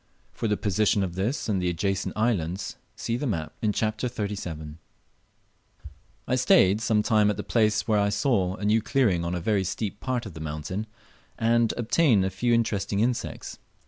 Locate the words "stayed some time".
6.35-7.29